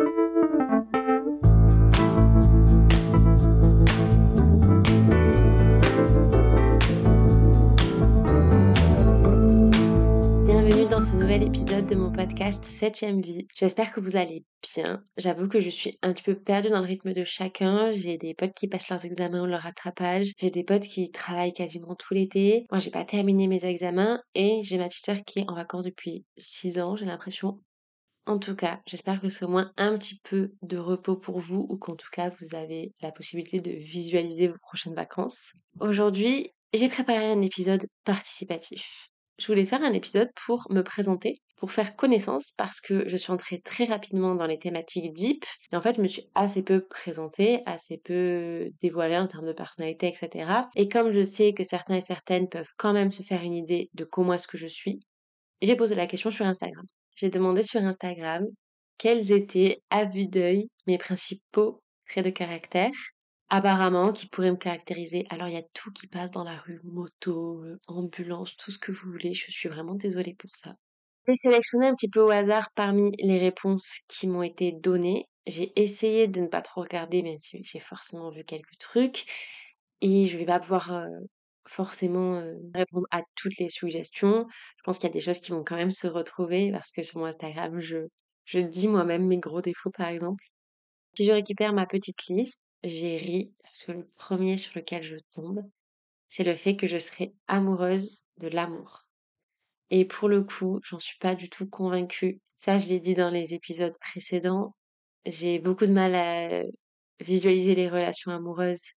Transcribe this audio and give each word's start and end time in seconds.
Bienvenue 0.00 0.12
dans 10.88 11.02
ce 11.02 11.12
nouvel 11.12 11.42
épisode 11.42 11.86
de 11.86 11.96
mon 11.96 12.10
podcast 12.10 12.64
7ème 12.64 13.20
vie. 13.20 13.46
J'espère 13.54 13.92
que 13.92 14.00
vous 14.00 14.16
allez 14.16 14.46
bien. 14.74 15.04
J'avoue 15.18 15.48
que 15.48 15.60
je 15.60 15.68
suis 15.68 15.98
un 16.00 16.14
petit 16.14 16.22
peu 16.22 16.34
perdue 16.34 16.70
dans 16.70 16.80
le 16.80 16.86
rythme 16.86 17.12
de 17.12 17.24
chacun. 17.24 17.90
J'ai 17.90 18.16
des 18.16 18.32
potes 18.32 18.54
qui 18.54 18.68
passent 18.68 18.88
leurs 18.88 19.04
examens 19.04 19.42
ou 19.42 19.46
leur 19.46 19.60
rattrapage. 19.60 20.32
J'ai 20.38 20.50
des 20.50 20.64
potes 20.64 20.84
qui 20.84 21.10
travaillent 21.10 21.52
quasiment 21.52 21.94
tout 21.94 22.14
l'été. 22.14 22.64
Moi, 22.70 22.80
j'ai 22.80 22.90
pas 22.90 23.04
terminé 23.04 23.48
mes 23.48 23.62
examens 23.66 24.22
et 24.34 24.62
j'ai 24.62 24.78
ma 24.78 24.88
petite 24.88 25.26
qui 25.26 25.40
est 25.40 25.50
en 25.50 25.54
vacances 25.54 25.84
depuis 25.84 26.24
6 26.38 26.80
ans, 26.80 26.96
j'ai 26.96 27.04
l'impression. 27.04 27.60
En 28.26 28.38
tout 28.38 28.54
cas, 28.54 28.80
j'espère 28.86 29.20
que 29.20 29.28
c'est 29.28 29.44
au 29.44 29.48
moins 29.48 29.72
un 29.76 29.96
petit 29.98 30.20
peu 30.22 30.52
de 30.62 30.78
repos 30.78 31.16
pour 31.16 31.40
vous 31.40 31.66
ou 31.68 31.76
qu'en 31.76 31.96
tout 31.96 32.10
cas 32.12 32.30
vous 32.40 32.54
avez 32.54 32.92
la 33.00 33.12
possibilité 33.12 33.60
de 33.60 33.72
visualiser 33.72 34.48
vos 34.48 34.58
prochaines 34.58 34.94
vacances. 34.94 35.52
Aujourd'hui, 35.80 36.52
j'ai 36.72 36.88
préparé 36.88 37.26
un 37.30 37.42
épisode 37.42 37.86
participatif 38.04 39.10
je 39.40 39.46
voulais 39.46 39.64
faire 39.64 39.82
un 39.82 39.94
épisode 39.94 40.30
pour 40.46 40.66
me 40.70 40.82
présenter, 40.82 41.40
pour 41.56 41.72
faire 41.72 41.96
connaissance, 41.96 42.52
parce 42.56 42.80
que 42.80 43.08
je 43.08 43.16
suis 43.16 43.32
entrée 43.32 43.60
très 43.60 43.86
rapidement 43.86 44.34
dans 44.34 44.46
les 44.46 44.58
thématiques 44.58 45.12
deep, 45.14 45.44
et 45.72 45.76
en 45.76 45.80
fait, 45.80 45.96
je 45.96 46.02
me 46.02 46.06
suis 46.06 46.28
assez 46.34 46.62
peu 46.62 46.86
présentée, 46.86 47.62
assez 47.66 47.98
peu 47.98 48.70
dévoilée 48.82 49.16
en 49.16 49.26
termes 49.26 49.46
de 49.46 49.52
personnalité, 49.52 50.08
etc. 50.08 50.68
Et 50.76 50.88
comme 50.88 51.12
je 51.12 51.22
sais 51.22 51.54
que 51.54 51.64
certains 51.64 51.96
et 51.96 52.00
certaines 52.02 52.48
peuvent 52.48 52.72
quand 52.76 52.92
même 52.92 53.12
se 53.12 53.22
faire 53.22 53.42
une 53.42 53.54
idée 53.54 53.88
de 53.94 54.04
comment 54.04 54.34
est-ce 54.34 54.48
que 54.48 54.58
je 54.58 54.66
suis, 54.66 55.00
j'ai 55.62 55.76
posé 55.76 55.94
la 55.94 56.06
question 56.06 56.30
sur 56.30 56.46
Instagram. 56.46 56.84
J'ai 57.14 57.30
demandé 57.30 57.62
sur 57.62 57.80
Instagram 57.82 58.46
quels 58.98 59.32
étaient, 59.32 59.82
à 59.90 60.04
vue 60.04 60.28
d'œil, 60.28 60.68
mes 60.86 60.98
principaux 60.98 61.82
traits 62.06 62.24
de 62.24 62.30
caractère 62.30 62.90
apparemment 63.50 64.12
qui 64.12 64.28
pourrait 64.28 64.52
me 64.52 64.56
caractériser. 64.56 65.26
Alors 65.28 65.48
il 65.48 65.54
y 65.54 65.58
a 65.58 65.64
tout 65.74 65.92
qui 65.92 66.06
passe 66.06 66.30
dans 66.30 66.44
la 66.44 66.56
rue, 66.56 66.80
moto, 66.84 67.62
euh, 67.64 67.78
ambulance, 67.88 68.56
tout 68.56 68.70
ce 68.70 68.78
que 68.78 68.92
vous 68.92 69.10
voulez. 69.10 69.34
Je 69.34 69.50
suis 69.50 69.68
vraiment 69.68 69.94
désolée 69.94 70.34
pour 70.38 70.54
ça. 70.54 70.74
J'ai 71.26 71.34
sélectionné 71.34 71.88
un 71.88 71.94
petit 71.94 72.08
peu 72.08 72.20
au 72.20 72.30
hasard 72.30 72.70
parmi 72.74 73.12
les 73.18 73.38
réponses 73.38 73.86
qui 74.08 74.26
m'ont 74.26 74.42
été 74.42 74.72
données. 74.72 75.26
J'ai 75.46 75.72
essayé 75.76 76.28
de 76.28 76.40
ne 76.40 76.46
pas 76.46 76.62
trop 76.62 76.82
regarder, 76.82 77.22
mais 77.22 77.36
j'ai 77.42 77.80
forcément 77.80 78.30
vu 78.30 78.44
quelques 78.44 78.78
trucs. 78.78 79.24
Et 80.00 80.26
je 80.26 80.38
vais 80.38 80.46
pas 80.46 80.60
pouvoir 80.60 80.92
euh, 80.92 81.06
forcément 81.70 82.42
répondre 82.74 83.06
à 83.10 83.22
toutes 83.36 83.56
les 83.58 83.68
suggestions. 83.68 84.46
Je 84.76 84.82
pense 84.84 84.98
qu'il 84.98 85.08
y 85.08 85.10
a 85.10 85.14
des 85.14 85.20
choses 85.20 85.38
qui 85.38 85.52
vont 85.52 85.64
quand 85.64 85.76
même 85.76 85.92
se 85.92 86.06
retrouver 86.06 86.72
parce 86.72 86.90
que 86.90 87.02
sur 87.02 87.18
mon 87.20 87.26
Instagram, 87.26 87.80
je, 87.80 87.98
je 88.44 88.58
dis 88.58 88.88
moi-même 88.88 89.26
mes 89.26 89.38
gros 89.38 89.62
défauts 89.62 89.90
par 89.90 90.08
exemple. 90.08 90.44
Si 91.16 91.24
je 91.26 91.32
récupère 91.32 91.72
ma 91.72 91.86
petite 91.86 92.26
liste, 92.28 92.62
j'ai 92.82 93.18
ri 93.18 93.52
parce 93.62 93.84
que 93.84 93.92
le 93.92 94.08
premier 94.16 94.56
sur 94.56 94.72
lequel 94.76 95.02
je 95.02 95.16
tombe, 95.32 95.62
c'est 96.28 96.44
le 96.44 96.56
fait 96.56 96.76
que 96.76 96.86
je 96.86 96.98
serais 96.98 97.32
amoureuse 97.46 98.24
de 98.38 98.48
l'amour. 98.48 99.06
Et 99.90 100.04
pour 100.04 100.28
le 100.28 100.42
coup, 100.42 100.80
j'en 100.84 100.98
suis 100.98 101.18
pas 101.18 101.34
du 101.34 101.48
tout 101.50 101.68
convaincue. 101.68 102.40
Ça, 102.60 102.78
je 102.78 102.88
l'ai 102.88 103.00
dit 103.00 103.14
dans 103.14 103.30
les 103.30 103.54
épisodes 103.54 103.96
précédents. 104.00 104.74
J'ai 105.26 105.58
beaucoup 105.58 105.86
de 105.86 105.92
mal 105.92 106.14
à 106.14 106.62
visualiser 107.20 107.74
les 107.74 107.88
relations 107.88 108.30
amoureuses 108.30 108.92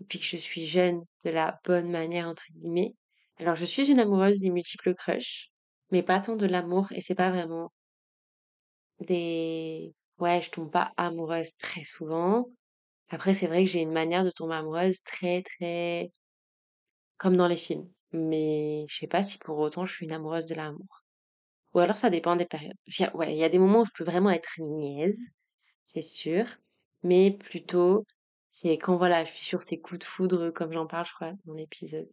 depuis 0.00 0.18
que 0.18 0.24
je 0.24 0.36
suis 0.36 0.66
jeune 0.66 1.02
de 1.24 1.30
la 1.30 1.60
bonne 1.64 1.90
manière, 1.90 2.28
entre 2.28 2.44
guillemets. 2.52 2.94
Alors, 3.38 3.56
je 3.56 3.64
suis 3.64 3.90
une 3.90 4.00
amoureuse 4.00 4.40
des 4.40 4.50
multiples 4.50 4.94
crushs, 4.94 5.50
mais 5.90 6.02
pas 6.02 6.20
tant 6.20 6.36
de 6.36 6.46
l'amour 6.46 6.92
et 6.92 7.00
c'est 7.00 7.14
pas 7.14 7.30
vraiment 7.30 7.72
des, 9.00 9.94
ouais, 10.18 10.42
je 10.42 10.50
tombe 10.50 10.70
pas 10.70 10.92
amoureuse 10.96 11.56
très 11.56 11.84
souvent. 11.84 12.46
Après, 13.10 13.34
c'est 13.34 13.46
vrai 13.46 13.64
que 13.64 13.70
j'ai 13.70 13.82
une 13.82 13.92
manière 13.92 14.24
de 14.24 14.30
tomber 14.30 14.54
amoureuse 14.54 15.02
très, 15.02 15.42
très 15.42 16.10
comme 17.18 17.36
dans 17.36 17.48
les 17.48 17.56
films. 17.56 17.88
Mais 18.12 18.84
je 18.88 18.98
sais 18.98 19.06
pas 19.06 19.22
si 19.22 19.38
pour 19.38 19.58
autant 19.58 19.84
je 19.86 19.94
suis 19.94 20.06
une 20.06 20.12
amoureuse 20.12 20.46
de 20.46 20.54
l'amour. 20.54 21.04
Ou 21.74 21.80
alors 21.80 21.96
ça 21.96 22.10
dépend 22.10 22.36
des 22.36 22.46
périodes. 22.46 22.76
ouais, 23.14 23.34
il 23.34 23.38
y 23.38 23.44
a 23.44 23.48
des 23.48 23.58
moments 23.58 23.82
où 23.82 23.86
je 23.86 23.92
peux 23.96 24.04
vraiment 24.04 24.30
être 24.30 24.52
niaise, 24.60 25.18
c'est 25.94 26.02
sûr. 26.02 26.46
Mais 27.02 27.32
plutôt, 27.32 28.04
c'est 28.52 28.78
quand 28.78 28.96
voilà, 28.96 29.24
je 29.24 29.32
suis 29.32 29.44
sur 29.44 29.62
ces 29.62 29.80
coups 29.80 30.00
de 30.00 30.04
foudre, 30.04 30.50
comme 30.50 30.72
j'en 30.72 30.86
parle, 30.86 31.06
je 31.06 31.14
crois, 31.14 31.32
dans 31.32 31.52
mon 31.52 31.56
épisode. 31.56 32.08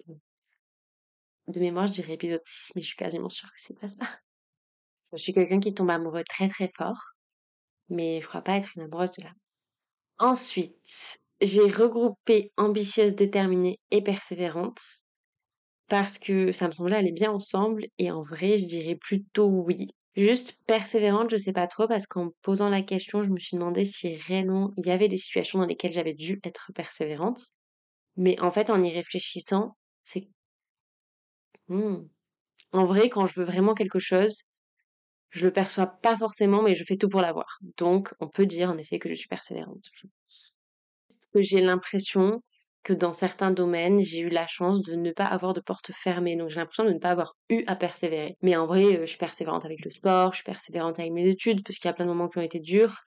De 1.48 1.60
mémoire, 1.60 1.88
je 1.88 1.94
dirais 1.94 2.14
épisode 2.14 2.42
6, 2.46 2.72
mais 2.76 2.82
je 2.82 2.88
suis 2.88 2.96
quasiment 2.96 3.30
sûre 3.30 3.50
que 3.50 3.62
c'est 3.62 3.80
pas 3.80 3.88
ça. 3.88 4.20
Je 5.14 5.18
suis 5.18 5.34
quelqu'un 5.34 5.60
qui 5.60 5.74
tombe 5.74 5.90
amoureux 5.90 6.24
très 6.24 6.48
très 6.50 6.72
fort, 6.78 7.14
mais 7.90 8.22
je 8.22 8.28
crois 8.28 8.42
pas 8.42 8.58
être 8.58 8.70
une 8.76 8.84
amoureuse 8.84 9.12
de 9.18 9.24
l'amour. 9.24 9.40
Ensuite, 10.20 11.20
j'ai 11.42 11.70
regroupé 11.70 12.54
ambitieuse, 12.58 13.16
déterminée 13.16 13.80
et 13.92 14.04
persévérante 14.04 14.82
parce 15.88 16.20
que 16.20 16.52
ça 16.52 16.68
me 16.68 16.74
semblait 16.74 16.98
aller 16.98 17.12
bien 17.12 17.32
ensemble 17.32 17.88
et 17.98 18.12
en 18.12 18.22
vrai, 18.22 18.58
je 18.58 18.68
dirais 18.68 18.96
plutôt 18.96 19.48
oui. 19.48 19.88
Juste 20.16 20.62
persévérante, 20.66 21.30
je 21.30 21.38
sais 21.38 21.54
pas 21.54 21.68
trop 21.68 21.88
parce 21.88 22.08
qu'en 22.08 22.32
posant 22.42 22.70
la 22.70 22.82
question, 22.82 23.24
je 23.24 23.30
me 23.30 23.40
suis 23.40 23.58
demandé 23.58 23.86
si 23.86 24.16
réellement 24.16 24.74
il 24.78 24.86
y 24.86 24.92
avait 24.92 25.08
des 25.08 25.18
situations 25.18 25.60
dans 25.60 25.66
lesquelles 25.66 25.94
j'avais 25.94 26.16
dû 26.16 26.40
être 26.44 26.72
persévérante. 26.74 27.42
Mais 28.18 28.40
en 28.42 28.52
fait, 28.52 28.70
en 28.70 28.84
y 28.84 28.92
réfléchissant, 28.92 29.78
c'est 30.04 30.28
hmm. 31.68 32.08
en 32.74 32.86
vrai, 32.86 33.10
quand 33.10 33.28
je 33.28 33.40
veux 33.40 33.46
vraiment 33.46 33.76
quelque 33.76 34.00
chose, 34.00 34.52
je 35.30 35.46
le 35.46 35.54
perçois 35.54 35.88
pas 35.88 36.18
forcément, 36.18 36.64
mais 36.64 36.76
je 36.76 36.84
fais 36.84 36.98
tout 36.98 37.10
pour 37.10 37.22
l'avoir. 37.22 37.60
Donc, 37.78 38.14
on 38.20 38.28
peut 38.28 38.46
dire 38.46 38.70
en 38.70 38.78
effet 38.78 39.00
que 39.00 39.10
je 39.10 39.14
suis 39.16 39.28
persévérante, 39.28 39.86
je 39.94 40.08
pense. 40.08 40.58
Que 41.34 41.42
j'ai 41.42 41.62
l'impression 41.62 42.42
que 42.84 42.94
dans 42.94 43.14
certains 43.14 43.52
domaines, 43.52 44.02
j'ai 44.02 44.20
eu 44.22 44.30
la 44.30 44.48
chance 44.48 44.82
de 44.82 44.96
ne 44.96 45.12
pas 45.12 45.26
avoir 45.26 45.54
de 45.54 45.62
porte 45.62 45.92
fermée. 45.94 46.36
Donc, 46.38 46.50
j'ai 46.50 46.60
l'impression 46.60 46.86
de 46.86 46.92
ne 46.92 47.00
pas 47.00 47.12
avoir 47.12 47.36
eu 47.50 47.64
à 47.68 47.76
persévérer. 47.76 48.38
Mais 48.42 48.56
en 48.56 48.68
vrai, 48.68 48.98
euh, 48.98 49.02
je 49.02 49.06
suis 49.08 49.18
persévérante 49.18 49.66
avec 49.66 49.84
le 49.84 49.92
sport, 49.92 50.34
je 50.34 50.38
suis 50.38 50.46
persévérante 50.46 51.00
avec 51.00 51.12
mes 51.12 51.28
études, 51.28 51.64
parce 51.64 51.78
qu'il 51.78 51.88
y 51.88 51.92
a 51.92 51.94
plein 51.94 52.06
de 52.06 52.12
moments 52.12 52.30
qui 52.30 52.38
ont 52.38 52.42
été 52.42 52.60
durs. 52.60 53.02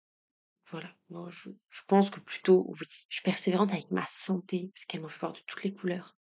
Voilà. 0.71 0.89
Moi, 1.09 1.29
je, 1.31 1.51
je 1.69 1.81
pense 1.89 2.11
que 2.11 2.21
plutôt, 2.21 2.67
oui. 2.69 2.87
Je 3.09 3.17
suis 3.17 3.25
persévérante 3.25 3.73
avec 3.73 3.91
ma 3.91 4.05
santé, 4.07 4.71
parce 4.75 4.85
qu'elle 4.87 5.03
m'a 5.03 5.09
fait 5.09 5.21
voir 5.21 5.33
de 5.33 5.41
toutes 5.47 5.65
les 5.65 5.75
couleurs. 5.75 6.17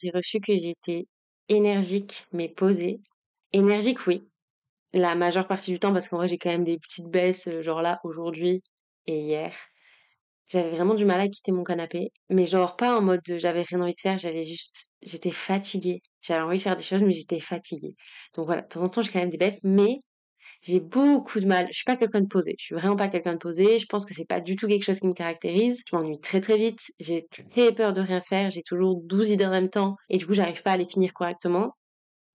J'ai 0.00 0.10
reçu 0.10 0.40
que 0.40 0.56
j'étais 0.56 1.06
énergique, 1.48 2.26
mais 2.32 2.48
posée. 2.48 3.00
Énergique, 3.52 4.06
oui, 4.06 4.30
la 4.92 5.14
majeure 5.14 5.46
partie 5.46 5.72
du 5.72 5.78
temps 5.78 5.92
parce 5.92 6.08
qu'en 6.08 6.16
vrai 6.18 6.28
j'ai 6.28 6.38
quand 6.38 6.50
même 6.50 6.64
des 6.64 6.78
petites 6.78 7.08
baisses 7.08 7.46
euh, 7.48 7.62
genre 7.62 7.82
là 7.82 8.00
aujourd'hui 8.04 8.62
et 9.06 9.20
hier 9.20 9.54
j'avais 10.50 10.70
vraiment 10.70 10.94
du 10.94 11.04
mal 11.04 11.20
à 11.20 11.28
quitter 11.28 11.52
mon 11.52 11.64
canapé 11.64 12.12
mais 12.28 12.46
genre 12.46 12.76
pas 12.76 12.98
en 12.98 13.02
mode 13.02 13.20
j'avais 13.24 13.62
rien 13.62 13.80
envie 13.80 13.94
de 13.94 14.00
faire 14.00 14.18
j'avais 14.18 14.44
juste 14.44 14.92
j'étais 15.02 15.30
fatiguée. 15.30 16.02
J'avais 16.22 16.42
envie 16.42 16.58
de 16.58 16.62
faire 16.62 16.76
des 16.76 16.82
choses 16.82 17.02
mais 17.02 17.12
j'étais 17.12 17.40
fatiguée. 17.40 17.94
Donc 18.34 18.46
voilà 18.46 18.62
de 18.62 18.68
temps 18.68 18.82
en 18.82 18.88
temps 18.88 19.02
j'ai 19.02 19.10
quand 19.12 19.20
même 19.20 19.30
des 19.30 19.38
baisses 19.38 19.64
mais 19.64 19.98
j'ai 20.62 20.80
beaucoup 20.80 21.40
de 21.40 21.46
mal. 21.46 21.66
Je 21.70 21.74
suis 21.74 21.84
pas 21.84 21.96
quelqu'un 21.96 22.20
de 22.22 22.26
posé. 22.26 22.54
Je 22.58 22.64
suis 22.64 22.74
vraiment 22.74 22.96
pas 22.96 23.08
quelqu'un 23.08 23.32
de 23.34 23.38
posé. 23.38 23.78
Je 23.78 23.86
pense 23.86 24.04
que 24.06 24.14
c'est 24.14 24.26
pas 24.26 24.40
du 24.40 24.56
tout 24.56 24.66
quelque 24.68 24.84
chose 24.84 25.00
qui 25.00 25.06
me 25.06 25.14
caractérise. 25.14 25.82
Je 25.90 25.96
m'ennuie 25.96 26.20
très 26.20 26.40
très 26.42 26.58
vite. 26.58 26.80
J'ai 27.00 27.26
très 27.30 27.74
peur 27.74 27.92
de 27.94 28.00
rien 28.02 28.20
faire. 28.20 28.50
J'ai 28.50 28.62
toujours 28.62 29.00
12 29.04 29.30
idées 29.30 29.46
en 29.46 29.50
même 29.50 29.70
temps. 29.70 29.96
Et 30.10 30.18
du 30.18 30.26
coup 30.26 30.34
j'arrive 30.34 30.62
pas 30.62 30.72
à 30.72 30.76
les 30.76 30.86
finir 30.88 31.12
correctement. 31.14 31.74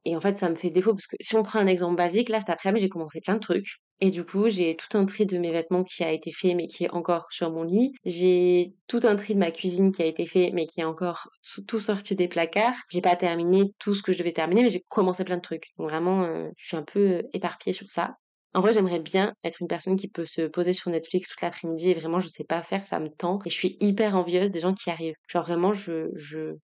Et 0.05 0.15
en 0.15 0.21
fait, 0.21 0.37
ça 0.37 0.49
me 0.49 0.55
fait 0.55 0.69
défaut 0.69 0.93
parce 0.93 1.07
que 1.07 1.15
si 1.19 1.35
on 1.35 1.43
prend 1.43 1.59
un 1.59 1.67
exemple 1.67 1.95
basique, 1.97 2.29
là, 2.29 2.39
cet 2.39 2.49
après-midi, 2.49 2.81
j'ai 2.85 2.89
commencé 2.89 3.19
plein 3.21 3.35
de 3.35 3.39
trucs. 3.39 3.79
Et 4.01 4.11
du 4.11 4.25
coup, 4.25 4.49
j'ai 4.49 4.75
tout 4.75 4.97
un 4.97 5.05
tri 5.05 5.25
de 5.25 5.37
mes 5.37 5.51
vêtements 5.51 5.83
qui 5.83 6.03
a 6.03 6.11
été 6.11 6.31
fait, 6.33 6.53
mais 6.53 6.67
qui 6.67 6.83
est 6.83 6.91
encore 6.91 7.27
sur 7.29 7.51
mon 7.51 7.63
lit. 7.63 7.93
J'ai 8.03 8.73
tout 8.87 8.99
un 9.03 9.15
tri 9.15 9.33
de 9.35 9.39
ma 9.39 9.51
cuisine 9.51 9.91
qui 9.93 10.01
a 10.01 10.05
été 10.05 10.25
fait, 10.25 10.51
mais 10.53 10.67
qui 10.67 10.81
est 10.81 10.85
encore 10.85 11.29
tout 11.67 11.79
sorti 11.79 12.15
des 12.15 12.27
placards. 12.27 12.75
J'ai 12.89 13.01
pas 13.01 13.15
terminé 13.15 13.71
tout 13.79 13.95
ce 13.95 14.03
que 14.03 14.11
je 14.11 14.17
devais 14.17 14.33
terminer, 14.33 14.63
mais 14.63 14.69
j'ai 14.69 14.83
commencé 14.89 15.23
plein 15.23 15.37
de 15.37 15.41
trucs. 15.41 15.67
Donc 15.77 15.89
vraiment, 15.89 16.23
euh, 16.23 16.49
je 16.57 16.67
suis 16.67 16.77
un 16.77 16.83
peu 16.83 16.99
euh, 16.99 17.21
éparpillée 17.33 17.73
sur 17.73 17.89
ça. 17.89 18.15
En 18.53 18.61
vrai, 18.61 18.73
j'aimerais 18.73 18.99
bien 18.99 19.33
être 19.43 19.61
une 19.61 19.67
personne 19.67 19.97
qui 19.97 20.07
peut 20.09 20.25
se 20.25 20.43
poser 20.43 20.73
sur 20.73 20.89
Netflix 20.91 21.29
toute 21.29 21.41
l'après-midi 21.41 21.89
et 21.89 21.93
vraiment, 21.93 22.19
je 22.19 22.27
sais 22.29 22.45
pas 22.45 22.63
faire, 22.63 22.85
ça 22.85 22.99
me 22.99 23.09
tend. 23.09 23.39
Et 23.45 23.49
je 23.49 23.55
suis 23.55 23.77
hyper 23.81 24.15
envieuse 24.15 24.51
des 24.51 24.61
gens 24.61 24.73
qui 24.73 24.89
arrivent. 24.89 25.15
Genre 25.27 25.43
vraiment, 25.43 25.73
je, 25.73 26.09
je, 26.15 26.55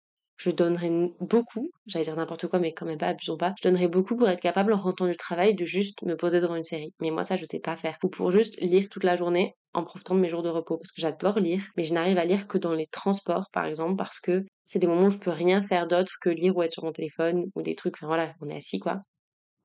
je 0.42 0.50
donnerais 0.50 0.90
beaucoup, 1.20 1.72
j'allais 1.86 2.06
dire 2.06 2.16
n'importe 2.16 2.48
quoi, 2.48 2.58
mais 2.58 2.74
quand 2.74 2.88
même 2.88 2.98
pas, 2.98 3.10
abusons 3.10 3.38
pas, 3.38 3.54
je 3.60 3.70
donnerais 3.70 3.88
beaucoup 3.88 4.16
pour 4.16 4.28
être 4.28 4.40
capable 4.40 4.74
en 4.74 4.78
rentrant 4.78 5.06
du 5.06 5.16
travail 5.16 5.54
de 5.54 5.66
juste 5.66 6.02
me 6.02 6.16
poser 6.16 6.42
devant 6.42 6.56
une 6.56 6.64
série. 6.64 6.96
Mais 7.00 7.12
moi, 7.12 7.24
ça, 7.24 7.38
je 7.38 7.46
sais 7.46 7.60
pas 7.60 7.76
faire. 7.76 7.96
Ou 8.04 8.10
pour 8.10 8.32
juste 8.32 8.60
lire 8.60 8.90
toute 8.90 9.04
la 9.04 9.16
journée 9.16 9.54
en 9.74 9.84
profitant 9.84 10.16
de 10.16 10.20
mes 10.20 10.30
jours 10.30 10.42
de 10.42 10.50
repos, 10.50 10.78
parce 10.78 10.92
que 10.92 11.02
j'adore 11.02 11.38
lire, 11.40 11.62
mais 11.78 11.84
je 11.84 11.94
n'arrive 11.94 12.18
à 12.18 12.26
lire 12.26 12.48
que 12.48 12.58
dans 12.58 12.74
les 12.74 12.88
transports, 12.88 13.50
par 13.54 13.66
exemple, 13.66 13.98
parce 13.98 14.20
que 14.20 14.44
c'est 14.66 14.80
des 14.80 14.88
moments 14.88 15.08
où 15.08 15.12
je 15.12 15.20
peux 15.20 15.30
rien 15.30 15.62
faire 15.62 15.88
d'autre 15.88 16.14
que 16.20 16.30
lire 16.30 16.58
ou 16.58 16.64
être 16.64 16.74
sur 16.74 16.86
mon 16.86 16.92
téléphone, 16.92 17.46
ou 17.54 17.62
des 17.62 17.76
trucs, 17.76 17.98
enfin 17.98 18.08
voilà, 18.08 18.34
on 18.42 18.50
est 18.50 18.58
assis, 18.58 18.80
quoi. 18.80 19.02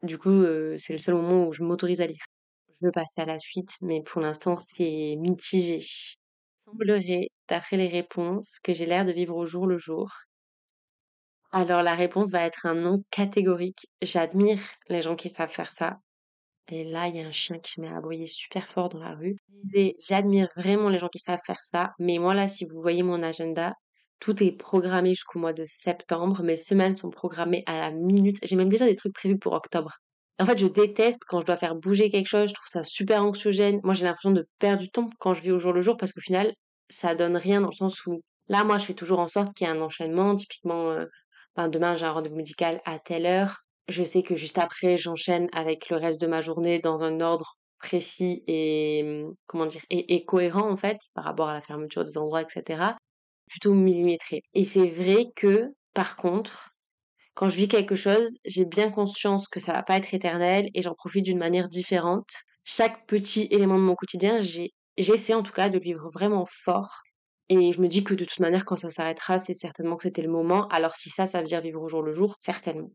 Du 0.03 0.19
coup, 0.19 0.29
euh, 0.29 0.77
c'est 0.79 0.93
le 0.93 0.99
seul 0.99 1.15
moment 1.15 1.47
où 1.47 1.53
je 1.55 1.63
m'autorise 1.63 2.03
à 2.03 2.07
lire. 2.07 2.25
Je 2.81 2.87
veux 2.87 2.93
passer 2.93 3.23
à 3.23 3.25
la 3.25 3.39
suite, 3.39 3.71
mais 3.81 4.03
pour 4.03 4.21
l'instant, 4.21 4.57
c'est 4.57 5.17
mitigé. 5.19 5.79
Il 5.79 6.71
semblerait, 6.71 7.29
d'après 7.49 7.79
les 7.79 7.89
réponses, 7.89 8.59
que 8.63 8.75
j'ai 8.75 8.85
l'air 8.87 9.07
de 9.07 9.13
vivre 9.13 9.37
au 9.37 9.47
jour 9.47 9.67
le 9.67 9.79
jour, 9.79 10.11
alors 11.53 11.83
la 11.83 11.95
réponse 11.95 12.31
va 12.31 12.43
être 12.43 12.67
un 12.67 12.75
non 12.75 13.03
catégorique. 13.11 13.87
J'admire 14.03 14.61
les 14.89 15.03
gens 15.03 15.17
qui 15.17 15.31
savent 15.31 15.51
faire 15.51 15.73
ça. 15.73 15.99
Et 16.69 16.85
là, 16.85 17.07
il 17.07 17.17
y 17.17 17.21
a 17.21 17.27
un 17.27 17.33
chien 17.33 17.59
qui 17.61 17.73
se 17.73 17.81
met 17.81 17.89
à 17.89 17.99
aboyer 17.99 18.27
super 18.27 18.67
fort 18.69 18.89
dans 18.89 18.99
la 18.99 19.15
rue. 19.15 19.37
J'admire 20.01 20.49
vraiment 20.57 20.89
les 20.89 20.99
gens 20.99 21.09
qui 21.09 21.21
savent 21.21 21.41
faire 21.47 21.63
ça. 21.63 21.93
Mais 21.99 22.19
moi 22.19 22.35
là, 22.35 22.49
si 22.49 22.65
vous 22.65 22.81
voyez 22.81 23.03
mon 23.03 23.23
agenda, 23.23 23.75
tout 24.19 24.43
est 24.43 24.53
programmé 24.53 25.11
jusqu'au 25.11 25.39
mois 25.39 25.53
de 25.53 25.65
septembre. 25.65 26.43
Mes 26.43 26.57
semaines 26.57 26.97
sont 26.97 27.11
programmées 27.11 27.63
à 27.67 27.79
la 27.79 27.91
minute. 27.93 28.39
J'ai 28.43 28.57
même 28.57 28.69
déjà 28.69 28.87
des 28.87 28.97
trucs 28.97 29.15
prévus 29.15 29.39
pour 29.39 29.53
octobre. 29.53 30.01
En 30.39 30.47
fait, 30.47 30.59
je 30.59 30.67
déteste 30.67 31.23
quand 31.27 31.41
je 31.41 31.47
dois 31.47 31.57
faire 31.57 31.77
bouger 31.77 32.11
quelque 32.11 32.29
chose, 32.29 32.51
je 32.51 32.55
trouve 32.55 32.69
ça 32.69 32.85
super 32.85 33.23
anxiogène. 33.23 33.81
Moi, 33.85 33.95
j'ai 33.95 34.05
l'impression 34.05 34.33
de 34.33 34.47
perdre 34.59 34.83
du 34.83 34.91
temps 34.91 35.09
quand 35.19 35.35
je 35.35 35.43
vis 35.43 35.53
au 35.53 35.59
jour 35.59 35.73
le 35.73 35.81
jour 35.81 35.97
parce 35.97 36.13
qu'au 36.13 36.21
final, 36.21 36.53
ça 36.91 37.15
donne 37.15 37.37
rien 37.37 37.61
dans 37.61 37.69
le 37.69 37.73
sens 37.73 38.05
où 38.07 38.21
là, 38.49 38.65
moi, 38.65 38.79
je 38.79 38.85
fais 38.85 38.95
toujours 38.95 39.19
en 39.19 39.29
sorte 39.29 39.55
qu'il 39.55 39.67
y 39.67 39.71
ait 39.71 39.73
un 39.73 39.81
enchaînement. 39.81 40.37
Typiquement, 40.37 40.91
euh, 40.91 41.07
ben, 41.57 41.69
demain, 41.69 41.97
j'ai 41.97 42.05
un 42.07 42.13
rendez-vous 42.13 42.37
médical 42.37 42.81
à 42.85 42.99
telle 42.99 43.27
heure. 43.27 43.63
Je 43.89 44.03
sais 44.05 44.23
que 44.23 44.37
juste 44.37 44.59
après, 44.59 44.99
j'enchaîne 44.99 45.49
avec 45.53 45.91
le 45.91 45.97
reste 45.97 46.21
de 46.21 46.27
ma 46.27 46.41
journée 46.43 46.79
dans 46.81 47.03
un 47.03 47.21
ordre 47.21 47.57
précis 47.79 48.43
et 48.47 49.03
hum, 49.05 49.35
comment 49.47 49.67
dire 49.67 49.83
et 49.91 50.25
cohérent 50.25 50.71
en 50.71 50.77
fait 50.77 50.99
par 51.15 51.25
rapport 51.25 51.49
à 51.49 51.55
la 51.55 51.63
fermeture 51.63 52.05
des 52.05 52.19
endroits, 52.19 52.43
etc. 52.43 52.97
Plutôt 53.49 53.75
millimétré. 53.75 54.43
Et 54.55 54.65
c'est 54.65 54.89
vrai 54.89 55.27
que 55.37 55.73
par 55.95 56.17
contre, 56.17 56.71
quand 57.35 57.49
je 57.51 57.57
vis 57.57 57.69
quelque 57.69 57.97
chose, 57.97 58.39
j'ai 58.45 58.65
bien 58.65 58.91
conscience 58.91 59.49
que 59.49 59.61
ça 59.61 59.73
va 59.73 59.83
pas 59.83 59.97
être 59.97 60.15
éternel 60.15 60.69
et 60.75 60.83
j'en 60.83 60.95
profite 60.95 61.25
d'une 61.25 61.39
manière 61.39 61.69
différente. 61.69 62.31
Chaque 62.65 63.07
petit 63.07 63.47
élément 63.51 63.77
de 63.79 63.83
mon 63.85 63.95
quotidien, 63.95 64.41
j'ai, 64.41 64.73
j'essaie 64.99 65.35
en 65.35 65.43
tout 65.43 65.53
cas 65.53 65.69
de 65.69 65.79
vivre 65.79 66.11
vraiment 66.13 66.47
fort. 66.51 67.03
Et 67.49 67.73
je 67.73 67.81
me 67.81 67.89
dis 67.89 68.03
que 68.05 68.15
de 68.15 68.25
toute 68.25 68.41
manière, 68.41 68.65
quand 68.65 68.77
ça 68.77 68.91
s'arrêtera, 68.91 69.39
c'est 69.39 69.55
certainement 69.55 69.97
que 69.97 70.05
c'était 70.05 70.23
le 70.23 70.31
moment. 70.31 70.69
Alors 70.69 70.97
si 70.97 71.11
ça, 71.11 71.27
ça 71.27 71.41
veut 71.41 71.47
dire 71.47 71.61
vivre 71.61 71.81
au 71.83 71.89
jour 71.89 72.03
le 72.03 72.13
jour, 72.13 72.37
certainement. 72.41 72.91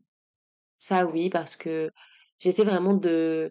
Ça 0.78 1.06
oui, 1.06 1.30
parce 1.30 1.56
que 1.56 1.90
j'essaie 2.38 2.64
vraiment 2.64 2.94
de 2.94 3.50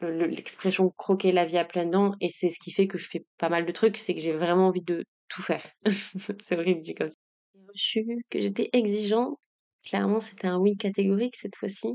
l'expression 0.00 0.90
croquer 0.96 1.32
la 1.32 1.44
vie 1.44 1.58
à 1.58 1.64
pleines 1.64 1.90
dents 1.90 2.14
et 2.20 2.30
c'est 2.30 2.48
ce 2.48 2.58
qui 2.58 2.72
fait 2.72 2.86
que 2.86 2.96
je 2.96 3.08
fais 3.08 3.24
pas 3.38 3.50
mal 3.50 3.66
de 3.66 3.72
trucs, 3.72 3.98
c'est 3.98 4.14
que 4.14 4.20
j'ai 4.20 4.32
vraiment 4.32 4.68
envie 4.68 4.82
de 4.82 5.04
tout 5.28 5.42
faire. 5.42 5.66
c'est 6.42 6.56
horrible 6.56 6.82
dit 6.82 6.94
comme 6.94 7.10
ça. 7.10 7.16
J'ai 7.54 8.00
reçu 8.00 8.24
que 8.30 8.40
j'étais 8.40 8.70
exigeante 8.72 9.38
Clairement, 9.84 10.20
c'était 10.20 10.46
un 10.46 10.58
oui 10.58 10.76
catégorique 10.76 11.36
cette 11.36 11.56
fois-ci. 11.56 11.88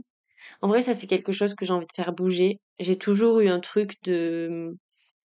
En 0.61 0.67
vrai, 0.67 0.81
ça, 0.81 0.95
c'est 0.95 1.07
quelque 1.07 1.31
chose 1.31 1.55
que 1.55 1.65
j'ai 1.65 1.73
envie 1.73 1.85
de 1.87 1.95
faire 1.95 2.13
bouger. 2.13 2.59
J'ai 2.79 2.97
toujours 2.97 3.39
eu 3.39 3.47
un 3.47 3.59
truc 3.59 3.95
de 4.03 4.75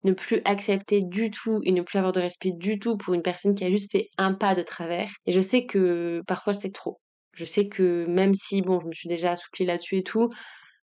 ne 0.04 0.12
plus 0.12 0.40
accepter 0.44 1.02
du 1.02 1.30
tout 1.30 1.60
et 1.64 1.72
ne 1.72 1.82
plus 1.82 1.98
avoir 1.98 2.12
de 2.12 2.20
respect 2.20 2.52
du 2.52 2.78
tout 2.78 2.96
pour 2.96 3.14
une 3.14 3.22
personne 3.22 3.54
qui 3.54 3.64
a 3.64 3.70
juste 3.70 3.92
fait 3.92 4.08
un 4.18 4.34
pas 4.34 4.54
de 4.54 4.62
travers. 4.62 5.10
Et 5.26 5.32
je 5.32 5.40
sais 5.40 5.66
que 5.66 6.22
parfois 6.26 6.54
c'est 6.54 6.72
trop. 6.72 7.00
Je 7.32 7.44
sais 7.44 7.68
que 7.68 8.06
même 8.06 8.34
si, 8.34 8.62
bon, 8.62 8.80
je 8.80 8.86
me 8.86 8.92
suis 8.92 9.08
déjà 9.08 9.32
assouplie 9.32 9.64
là-dessus 9.64 9.98
et 9.98 10.02
tout, 10.02 10.30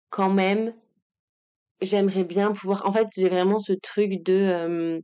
quand 0.10 0.30
même, 0.30 0.74
j'aimerais 1.82 2.24
bien 2.24 2.52
pouvoir... 2.54 2.86
En 2.86 2.94
fait, 2.94 3.08
j'ai 3.16 3.30
vraiment 3.30 3.60
ce 3.60 3.74
truc 3.74 4.24
de 4.24 5.02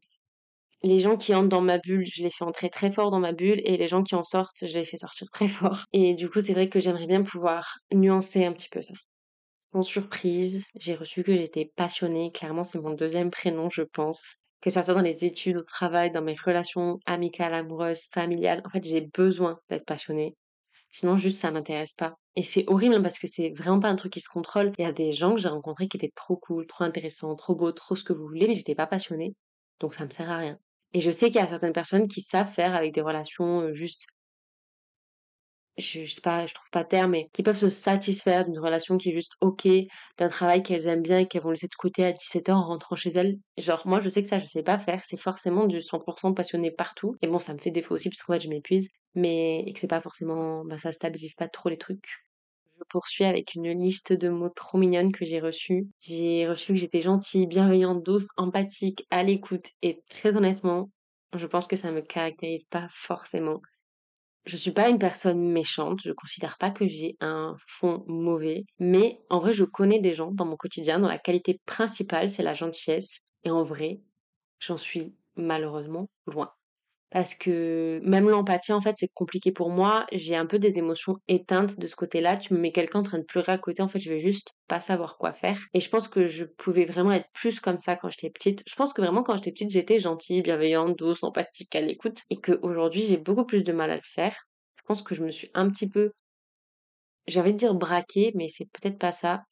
les 0.83 0.99
gens 0.99 1.17
qui 1.17 1.33
entrent 1.33 1.49
dans 1.49 1.61
ma 1.61 1.79
bulle, 1.79 2.05
je 2.05 2.21
les 2.21 2.29
fais 2.29 2.45
entrer 2.45 2.69
très 2.69 2.91
fort 2.91 3.09
dans 3.09 3.19
ma 3.19 3.31
bulle 3.33 3.59
et 3.65 3.75
les 3.75 3.87
gens 3.87 4.03
qui 4.03 4.13
en 4.15 4.23
sortent, 4.23 4.65
je 4.67 4.73
les 4.77 4.85
fais 4.85 4.97
sortir 4.97 5.27
très 5.33 5.47
fort. 5.47 5.85
Et 5.93 6.13
du 6.13 6.29
coup, 6.29 6.41
c'est 6.41 6.53
vrai 6.53 6.69
que 6.69 6.79
j'aimerais 6.79 7.07
bien 7.07 7.23
pouvoir 7.23 7.79
nuancer 7.91 8.45
un 8.45 8.53
petit 8.53 8.69
peu 8.69 8.81
ça. 8.83 8.93
Surprise, 9.83 10.67
j'ai 10.75 10.95
reçu 10.95 11.23
que 11.23 11.35
j'étais 11.35 11.71
passionnée. 11.75 12.31
Clairement, 12.31 12.63
c'est 12.63 12.79
mon 12.79 12.93
deuxième 12.93 13.29
prénom, 13.29 13.69
je 13.69 13.83
pense. 13.83 14.37
Que 14.61 14.69
ça 14.69 14.81
soit 14.83 14.93
dans 14.95 15.01
les 15.01 15.25
études, 15.25 15.57
au 15.57 15.63
travail, 15.63 16.11
dans 16.11 16.21
mes 16.21 16.35
relations 16.43 16.99
amicales, 17.05 17.53
amoureuses, 17.53 18.05
familiales. 18.11 18.61
En 18.65 18.69
fait, 18.69 18.83
j'ai 18.83 19.01
besoin 19.01 19.59
d'être 19.69 19.85
passionnée. 19.85 20.35
Sinon, 20.91 21.17
juste, 21.17 21.41
ça 21.41 21.51
m'intéresse 21.51 21.93
pas. 21.93 22.15
Et 22.35 22.43
c'est 22.43 22.65
horrible 22.67 23.01
parce 23.03 23.19
que 23.19 23.27
c'est 23.27 23.51
vraiment 23.51 23.79
pas 23.79 23.89
un 23.89 23.95
truc 23.97 24.13
qui 24.13 24.21
se 24.21 24.29
contrôle. 24.29 24.71
Il 24.77 24.83
y 24.83 24.85
a 24.85 24.93
des 24.93 25.13
gens 25.13 25.35
que 25.35 25.41
j'ai 25.41 25.49
rencontrés 25.49 25.87
qui 25.87 25.97
étaient 25.97 26.13
trop 26.15 26.37
cool, 26.37 26.67
trop 26.67 26.85
intéressants, 26.85 27.35
trop 27.35 27.55
beaux, 27.55 27.71
trop 27.71 27.95
ce 27.95 28.03
que 28.03 28.13
vous 28.13 28.27
voulez, 28.27 28.47
mais 28.47 28.55
j'étais 28.55 28.75
pas 28.75 28.87
passionnée. 28.87 29.35
Donc 29.79 29.93
ça 29.93 30.05
me 30.05 30.09
sert 30.11 30.29
à 30.31 30.37
rien. 30.37 30.59
Et 30.93 31.01
je 31.01 31.11
sais 31.11 31.27
qu'il 31.27 31.41
y 31.41 31.43
a 31.43 31.47
certaines 31.47 31.73
personnes 31.73 32.07
qui 32.07 32.21
savent 32.21 32.51
faire 32.51 32.75
avec 32.75 32.93
des 32.93 33.01
relations 33.01 33.73
juste, 33.73 34.07
je, 35.77 36.05
sais 36.05 36.21
pas, 36.21 36.45
je 36.47 36.53
trouve 36.53 36.69
pas 36.71 36.83
terme, 36.83 37.11
mais 37.11 37.29
qui 37.33 37.43
peuvent 37.43 37.57
se 37.57 37.69
satisfaire 37.69 38.45
d'une 38.45 38.59
relation 38.59 38.97
qui 38.97 39.09
est 39.09 39.13
juste 39.13 39.33
ok, 39.41 39.67
d'un 40.17 40.29
travail 40.29 40.63
qu'elles 40.63 40.87
aiment 40.87 41.01
bien 41.01 41.19
et 41.19 41.27
qu'elles 41.27 41.41
vont 41.41 41.51
laisser 41.51 41.67
de 41.67 41.75
côté 41.75 42.05
à 42.05 42.11
17h 42.13 42.51
en 42.53 42.65
rentrant 42.65 42.95
chez 42.95 43.11
elles. 43.11 43.37
Genre, 43.57 43.81
moi, 43.85 43.99
je 44.01 44.09
sais 44.09 44.23
que 44.23 44.29
ça, 44.29 44.39
je 44.39 44.45
sais 44.45 44.63
pas 44.63 44.77
faire. 44.79 45.03
C'est 45.05 45.17
forcément 45.17 45.67
du 45.67 45.81
100% 45.81 46.33
passionné 46.33 46.71
partout. 46.71 47.15
Et 47.21 47.27
bon, 47.27 47.39
ça 47.39 47.53
me 47.53 47.59
fait 47.59 47.71
défaut 47.71 47.95
aussi 47.95 48.09
parce 48.09 48.21
qu'en 48.23 48.33
fait, 48.33 48.41
je 48.41 48.49
m'épuise. 48.49 48.89
Mais, 49.15 49.61
et 49.65 49.73
que 49.73 49.79
c'est 49.79 49.87
pas 49.87 50.01
forcément, 50.01 50.63
bah, 50.65 50.77
ça 50.77 50.93
stabilise 50.93 51.35
pas 51.35 51.47
trop 51.47 51.69
les 51.69 51.77
trucs. 51.77 52.07
Je 52.77 52.83
poursuis 52.89 53.23
avec 53.25 53.55
une 53.55 53.71
liste 53.71 54.13
de 54.13 54.29
mots 54.29 54.49
trop 54.49 54.77
mignonnes 54.77 55.11
que 55.11 55.25
j'ai 55.25 55.39
reçus. 55.39 55.87
J'ai 55.99 56.47
reçu 56.47 56.73
que 56.73 56.79
j'étais 56.79 57.01
gentille, 57.01 57.47
bienveillante, 57.47 58.03
douce, 58.03 58.27
empathique, 58.37 59.05
à 59.11 59.23
l'écoute 59.23 59.67
et 59.81 60.01
très 60.09 60.35
honnêtement, 60.35 60.89
je 61.33 61.47
pense 61.47 61.67
que 61.67 61.75
ça 61.75 61.91
me 61.91 62.01
caractérise 62.01 62.65
pas 62.65 62.87
forcément. 62.91 63.61
Je 64.45 64.57
suis 64.57 64.71
pas 64.71 64.89
une 64.89 64.99
personne 64.99 65.39
méchante, 65.51 66.01
je 66.03 66.11
considère 66.11 66.57
pas 66.57 66.69
que 66.71 66.87
j'ai 66.87 67.15
un 67.19 67.55
fond 67.67 68.03
mauvais, 68.07 68.65
mais 68.79 69.19
en 69.29 69.39
vrai, 69.39 69.53
je 69.53 69.63
connais 69.63 69.99
des 69.99 70.13
gens 70.13 70.31
dans 70.31 70.45
mon 70.45 70.55
quotidien 70.55 70.99
dont 70.99 71.07
la 71.07 71.17
qualité 71.17 71.59
principale 71.65 72.29
c'est 72.29 72.43
la 72.43 72.53
gentillesse 72.53 73.21
et 73.43 73.49
en 73.49 73.63
vrai, 73.63 74.01
j'en 74.59 74.77
suis 74.77 75.15
malheureusement 75.35 76.09
loin. 76.27 76.51
Parce 77.11 77.35
que 77.35 78.01
même 78.03 78.29
l'empathie, 78.29 78.73
en 78.73 78.81
fait, 78.81 78.95
c'est 78.97 79.11
compliqué 79.13 79.51
pour 79.51 79.69
moi. 79.69 80.05
J'ai 80.11 80.35
un 80.35 80.45
peu 80.45 80.59
des 80.59 80.77
émotions 80.79 81.15
éteintes 81.27 81.79
de 81.79 81.87
ce 81.87 81.95
côté-là. 81.95 82.35
Tu 82.35 82.53
me 82.53 82.59
mets 82.59 82.71
quelqu'un 82.71 82.99
en 82.99 83.03
train 83.03 83.19
de 83.19 83.23
pleurer 83.23 83.53
à 83.53 83.57
côté, 83.57 83.81
en 83.81 83.87
fait, 83.87 83.99
je 83.99 84.09
vais 84.09 84.19
juste 84.19 84.49
pas 84.67 84.79
savoir 84.81 85.17
quoi 85.17 85.31
faire. 85.31 85.59
Et 85.73 85.79
je 85.79 85.89
pense 85.89 86.07
que 86.07 86.25
je 86.25 86.43
pouvais 86.43 86.85
vraiment 86.85 87.11
être 87.11 87.29
plus 87.33 87.59
comme 87.59 87.79
ça 87.79 87.95
quand 87.95 88.09
j'étais 88.09 88.31
petite. 88.31 88.63
Je 88.67 88.75
pense 88.75 88.91
que 88.91 89.01
vraiment 89.01 89.23
quand 89.23 89.35
j'étais 89.35 89.51
petite, 89.51 89.71
j'étais 89.71 89.99
gentille, 89.99 90.41
bienveillante, 90.41 90.97
douce, 90.97 91.23
empathique, 91.23 91.73
à 91.75 91.81
l'écoute. 91.81 92.21
Et 92.29 92.37
qu'aujourd'hui, 92.37 93.03
j'ai 93.03 93.17
beaucoup 93.17 93.45
plus 93.45 93.63
de 93.63 93.71
mal 93.71 93.91
à 93.91 93.95
le 93.95 94.01
faire. 94.03 94.35
Je 94.75 94.83
pense 94.85 95.01
que 95.01 95.15
je 95.15 95.23
me 95.23 95.31
suis 95.31 95.49
un 95.53 95.69
petit 95.69 95.89
peu, 95.89 96.11
envie 97.35 97.53
de 97.53 97.57
dire 97.57 97.75
braquée, 97.75 98.31
mais 98.35 98.49
c'est 98.49 98.69
peut-être 98.71 98.99
pas 98.99 99.11
ça. 99.11 99.43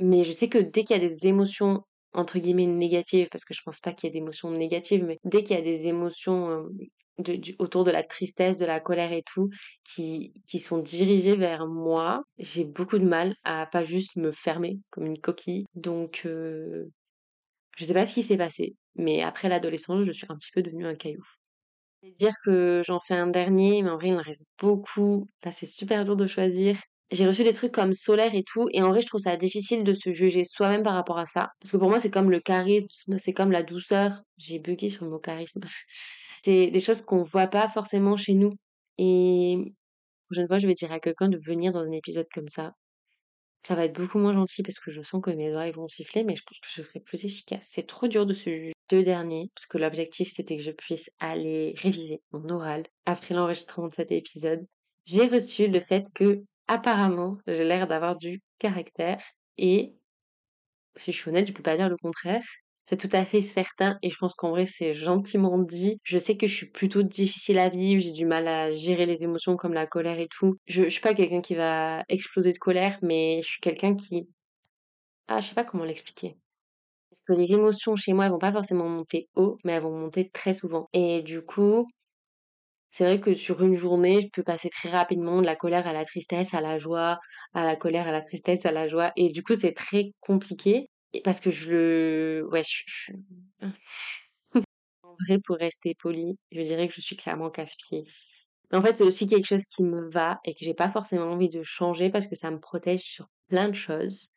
Mais 0.00 0.24
je 0.24 0.32
sais 0.32 0.48
que 0.48 0.58
dès 0.58 0.84
qu'il 0.84 0.96
y 0.96 1.04
a 1.04 1.06
des 1.06 1.26
émotions 1.26 1.82
entre 2.12 2.38
guillemets 2.38 2.66
négatives, 2.66 3.28
parce 3.30 3.44
que 3.44 3.54
je 3.54 3.62
pense 3.62 3.80
pas 3.80 3.92
qu'il 3.92 4.08
y 4.08 4.10
ait 4.10 4.18
d'émotions 4.18 4.50
négatives, 4.50 5.04
mais 5.04 5.18
dès 5.24 5.42
qu'il 5.42 5.56
y 5.56 5.58
a 5.58 5.62
des 5.62 5.86
émotions 5.86 6.68
autour 7.58 7.84
de 7.84 7.90
la 7.90 8.02
tristesse, 8.02 8.58
de 8.58 8.66
la 8.66 8.80
colère 8.80 9.12
et 9.12 9.22
tout, 9.22 9.50
qui, 9.84 10.32
qui 10.46 10.58
sont 10.60 10.78
dirigées 10.78 11.36
vers 11.36 11.66
moi, 11.66 12.22
j'ai 12.38 12.64
beaucoup 12.64 12.98
de 12.98 13.04
mal 13.04 13.34
à 13.44 13.66
pas 13.66 13.84
juste 13.84 14.16
me 14.16 14.30
fermer 14.30 14.78
comme 14.90 15.06
une 15.06 15.20
coquille. 15.20 15.66
Donc, 15.74 16.22
euh, 16.26 16.86
je 17.76 17.84
sais 17.84 17.94
pas 17.94 18.06
ce 18.06 18.14
qui 18.14 18.22
s'est 18.22 18.36
passé, 18.36 18.76
mais 18.94 19.22
après 19.22 19.48
l'adolescence, 19.48 20.04
je 20.04 20.12
suis 20.12 20.26
un 20.28 20.36
petit 20.36 20.50
peu 20.52 20.62
devenue 20.62 20.86
un 20.86 20.94
caillou. 20.94 21.24
Dire 22.16 22.34
que 22.44 22.82
j'en 22.84 23.00
fais 23.00 23.14
un 23.14 23.26
dernier, 23.26 23.82
mais 23.82 23.90
en 23.90 23.96
vrai, 23.96 24.08
il 24.08 24.14
en 24.14 24.22
reste 24.22 24.46
beaucoup. 24.58 25.26
Là, 25.44 25.50
c'est 25.50 25.66
super 25.66 26.04
dur 26.04 26.16
de 26.16 26.26
choisir 26.28 26.78
j'ai 27.10 27.26
reçu 27.26 27.42
des 27.42 27.52
trucs 27.52 27.72
comme 27.72 27.94
solaire 27.94 28.34
et 28.34 28.44
tout, 28.44 28.68
et 28.72 28.82
en 28.82 28.90
vrai, 28.90 29.00
je 29.00 29.06
trouve 29.06 29.20
ça 29.20 29.36
difficile 29.36 29.82
de 29.84 29.94
se 29.94 30.12
juger 30.12 30.44
soi-même 30.44 30.82
par 30.82 30.94
rapport 30.94 31.18
à 31.18 31.26
ça. 31.26 31.48
Parce 31.60 31.72
que 31.72 31.76
pour 31.78 31.88
moi, 31.88 32.00
c'est 32.00 32.10
comme 32.10 32.30
le 32.30 32.40
charisme, 32.40 33.18
c'est 33.18 33.32
comme 33.32 33.50
la 33.50 33.62
douceur. 33.62 34.22
J'ai 34.36 34.58
bugué 34.58 34.90
sur 34.90 35.04
le 35.04 35.10
mot 35.10 35.18
charisme. 35.18 35.60
c'est 36.44 36.70
des 36.70 36.80
choses 36.80 37.02
qu'on 37.02 37.22
voit 37.22 37.46
pas 37.46 37.68
forcément 37.68 38.16
chez 38.16 38.34
nous. 38.34 38.52
Et 38.98 39.56
la 39.56 40.26
prochaine 40.26 40.48
fois, 40.48 40.58
je 40.58 40.66
vais 40.66 40.74
dire 40.74 40.92
à 40.92 41.00
quelqu'un 41.00 41.28
de 41.28 41.38
venir 41.38 41.72
dans 41.72 41.80
un 41.80 41.92
épisode 41.92 42.28
comme 42.32 42.48
ça. 42.48 42.72
Ça 43.60 43.74
va 43.74 43.86
être 43.86 43.94
beaucoup 43.94 44.18
moins 44.18 44.34
gentil 44.34 44.62
parce 44.62 44.78
que 44.78 44.90
je 44.90 45.02
sens 45.02 45.20
que 45.22 45.30
mes 45.30 45.52
oreilles 45.54 45.72
vont 45.72 45.88
siffler, 45.88 46.24
mais 46.24 46.36
je 46.36 46.42
pense 46.46 46.60
que 46.60 46.68
je 46.70 46.82
serai 46.82 47.00
plus 47.00 47.24
efficace. 47.24 47.66
C'est 47.68 47.86
trop 47.86 48.06
dur 48.06 48.24
de 48.26 48.34
se 48.34 48.50
juger. 48.50 48.72
Deux 48.88 49.02
derniers, 49.02 49.50
parce 49.54 49.66
que 49.66 49.76
l'objectif 49.76 50.32
c'était 50.32 50.56
que 50.56 50.62
je 50.62 50.70
puisse 50.70 51.10
aller 51.18 51.74
réviser 51.76 52.22
mon 52.32 52.48
oral 52.48 52.84
après 53.04 53.34
l'enregistrement 53.34 53.88
de 53.88 53.94
cet 53.94 54.12
épisode. 54.12 54.66
J'ai 55.04 55.26
reçu 55.26 55.66
le 55.68 55.80
fait 55.80 56.06
que 56.14 56.42
apparemment, 56.68 57.38
j'ai 57.46 57.64
l'air 57.64 57.88
d'avoir 57.88 58.16
du 58.16 58.42
caractère 58.58 59.22
et 59.56 59.94
si 60.96 61.12
je 61.12 61.18
suis 61.18 61.30
honnête, 61.30 61.46
je 61.46 61.52
peux 61.52 61.62
pas 61.62 61.76
dire 61.76 61.88
le 61.88 61.96
contraire. 61.96 62.42
C'est 62.88 62.96
tout 62.96 63.14
à 63.14 63.24
fait 63.26 63.42
certain 63.42 63.98
et 64.02 64.10
je 64.10 64.16
pense 64.16 64.34
qu'en 64.34 64.50
vrai 64.50 64.64
c'est 64.64 64.94
gentiment 64.94 65.58
dit. 65.58 65.98
Je 66.04 66.18
sais 66.18 66.36
que 66.36 66.46
je 66.46 66.54
suis 66.54 66.70
plutôt 66.70 67.02
difficile 67.02 67.58
à 67.58 67.68
vivre, 67.68 68.00
j'ai 68.00 68.12
du 68.12 68.24
mal 68.24 68.48
à 68.48 68.70
gérer 68.70 69.04
les 69.04 69.22
émotions 69.24 69.56
comme 69.56 69.74
la 69.74 69.86
colère 69.86 70.18
et 70.18 70.28
tout. 70.28 70.56
Je, 70.66 70.88
suis 70.88 71.02
pas 71.02 71.14
quelqu'un 71.14 71.42
qui 71.42 71.54
va 71.54 72.02
exploser 72.08 72.52
de 72.52 72.58
colère, 72.58 72.98
mais 73.02 73.42
je 73.42 73.48
suis 73.48 73.60
quelqu'un 73.60 73.94
qui... 73.94 74.28
Ah, 75.28 75.40
je 75.40 75.48
sais 75.48 75.54
pas 75.54 75.64
comment 75.64 75.84
l'expliquer. 75.84 76.38
Que 77.26 77.34
les 77.34 77.52
émotions 77.52 77.94
chez 77.96 78.14
moi 78.14 78.24
elles 78.24 78.30
vont 78.30 78.38
pas 78.38 78.52
forcément 78.52 78.88
monter 78.88 79.28
haut, 79.36 79.58
mais 79.64 79.72
elles 79.72 79.82
vont 79.82 79.96
monter 79.96 80.30
très 80.30 80.54
souvent. 80.54 80.88
Et 80.94 81.20
du 81.22 81.42
coup, 81.42 81.86
c'est 82.90 83.04
vrai 83.04 83.20
que 83.20 83.34
sur 83.34 83.62
une 83.62 83.74
journée, 83.74 84.22
je 84.22 84.28
peux 84.32 84.42
passer 84.42 84.70
très 84.70 84.90
rapidement 84.90 85.40
de 85.40 85.46
la 85.46 85.56
colère 85.56 85.86
à 85.86 85.92
la 85.92 86.04
tristesse, 86.04 86.54
à 86.54 86.60
la 86.60 86.78
joie, 86.78 87.18
à 87.54 87.64
la 87.64 87.76
colère, 87.76 88.08
à 88.08 88.12
la 88.12 88.22
tristesse, 88.22 88.66
à 88.66 88.72
la 88.72 88.88
joie. 88.88 89.12
Et 89.16 89.28
du 89.28 89.42
coup, 89.42 89.54
c'est 89.54 89.74
très 89.74 90.12
compliqué 90.20 90.88
parce 91.24 91.40
que 91.40 91.50
je 91.50 91.70
le... 91.70 92.48
Ouais, 92.50 92.62
je... 92.64 93.12
en 94.54 95.14
vrai, 95.26 95.38
pour 95.44 95.56
rester 95.56 95.94
poli, 95.94 96.38
je 96.50 96.62
dirais 96.62 96.88
que 96.88 96.94
je 96.94 97.00
suis 97.00 97.16
clairement 97.16 97.50
casse-pied. 97.50 98.04
Mais 98.70 98.78
en 98.78 98.82
fait, 98.82 98.94
c'est 98.94 99.04
aussi 99.04 99.26
quelque 99.26 99.46
chose 99.46 99.64
qui 99.64 99.82
me 99.82 100.10
va 100.10 100.40
et 100.44 100.52
que 100.54 100.64
j'ai 100.64 100.74
pas 100.74 100.90
forcément 100.90 101.30
envie 101.30 101.50
de 101.50 101.62
changer 101.62 102.10
parce 102.10 102.26
que 102.26 102.36
ça 102.36 102.50
me 102.50 102.58
protège 102.60 103.02
sur 103.02 103.28
plein 103.48 103.68
de 103.68 103.74
choses. 103.74 104.28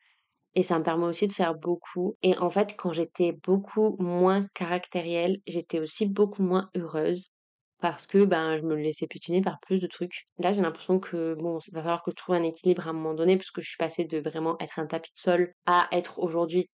Et 0.55 0.63
ça 0.63 0.77
me 0.77 0.83
permet 0.83 1.05
aussi 1.05 1.27
de 1.27 1.31
faire 1.33 1.55
beaucoup. 1.55 2.17
Et 2.23 2.37
en 2.37 2.49
fait, 2.49 2.75
quand 2.77 2.91
j'étais 2.91 3.31
beaucoup 3.31 3.95
moins 3.99 4.47
caractérielle, 4.53 5.39
j'étais 5.47 5.79
aussi 5.79 6.05
beaucoup 6.05 6.43
moins 6.43 6.69
heureuse 6.75 7.31
parce 7.81 8.07
que, 8.07 8.23
ben, 8.23 8.57
je 8.57 8.63
me 8.63 8.75
laissais 8.75 9.07
piétiner 9.07 9.41
par 9.41 9.59
plus 9.59 9.79
de 9.81 9.87
trucs. 9.87 10.27
Là, 10.37 10.53
j'ai 10.53 10.61
l'impression 10.61 10.99
que, 10.99 11.33
bon, 11.33 11.59
il 11.67 11.73
va 11.73 11.81
falloir 11.81 12.03
que 12.03 12.11
je 12.11 12.15
trouve 12.15 12.35
un 12.35 12.43
équilibre 12.43 12.87
à 12.87 12.91
un 12.91 12.93
moment 12.93 13.13
donné, 13.13 13.37
parce 13.37 13.51
que 13.51 13.61
je 13.61 13.67
suis 13.67 13.77
passée 13.77 14.05
de 14.05 14.19
vraiment 14.19 14.57
être 14.59 14.79
un 14.79 14.85
tapis 14.85 15.11
de 15.11 15.19
sol 15.19 15.53
à 15.65 15.87
être 15.91 16.19
aujourd'hui 16.19 16.69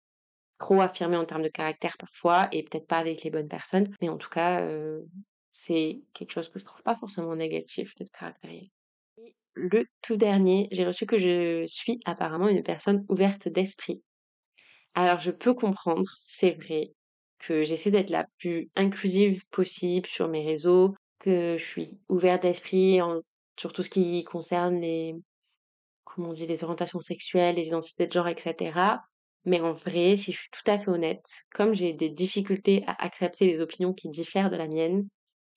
trop 0.60 0.80
affirmée 0.82 1.18
en 1.18 1.26
termes 1.26 1.44
de 1.44 1.50
caractère 1.50 1.98
parfois 2.00 2.48
et 2.52 2.64
peut-être 2.64 2.88
pas 2.88 2.98
avec 2.98 3.24
les 3.24 3.30
bonnes 3.30 3.50
personnes. 3.50 3.94
Mais 4.02 4.10
en 4.10 4.18
tout 4.18 4.30
cas, 4.30 4.62
euh, 4.62 5.02
c'est 5.52 6.02
quelque 6.14 6.32
chose 6.32 6.50
que 6.50 6.60
je 6.60 6.66
trouve 6.66 6.82
pas 6.84 6.96
forcément 6.96 7.36
négatif 7.36 7.94
d'être 7.96 8.12
caractériel. 8.12 8.68
Le 9.56 9.86
tout 10.02 10.16
dernier, 10.16 10.68
j'ai 10.72 10.86
reçu 10.86 11.06
que 11.06 11.20
je 11.20 11.66
suis 11.68 12.00
apparemment 12.06 12.48
une 12.48 12.64
personne 12.64 13.06
ouverte 13.10 13.48
d'esprit. 13.50 14.02
Alors 14.96 15.20
je 15.20 15.32
peux 15.32 15.54
comprendre, 15.54 16.10
c'est 16.18 16.52
vrai, 16.52 16.92
que 17.48 17.64
j'essaie 17.64 17.92
d'être 17.92 18.10
la 18.10 18.26
plus 18.40 18.70
inclusive 18.76 19.44
possible 19.52 20.08
sur 20.08 20.28
mes 20.30 20.46
réseaux, 20.46 20.96
que 21.20 21.58
je 21.58 21.64
suis 21.64 22.00
ouverte 22.10 22.44
d'esprit 22.44 23.00
sur 23.58 23.74
tout 23.74 23.84
ce 23.84 23.90
qui 23.90 24.24
concerne 24.24 24.80
les, 24.80 25.16
comment 26.04 26.30
on 26.30 26.34
dit, 26.34 26.48
les 26.48 26.64
orientations 26.64 27.00
sexuelles, 27.00 27.56
les 27.56 27.68
identités 27.68 28.08
de 28.08 28.12
genre, 28.12 28.28
etc. 28.28 28.80
Mais 29.46 29.60
en 29.60 29.74
vrai, 29.74 30.16
si 30.16 30.32
je 30.32 30.40
suis 30.40 30.50
tout 30.52 30.72
à 30.72 30.80
fait 30.80 30.90
honnête, 30.90 31.26
comme 31.54 31.74
j'ai 31.74 31.94
des 31.94 32.10
difficultés 32.10 32.84
à 32.88 33.04
accepter 33.04 33.46
les 33.46 33.60
opinions 33.60 33.94
qui 33.94 34.10
diffèrent 34.10 34.50
de 34.50 34.56
la 34.56 34.68
mienne, 34.68 35.08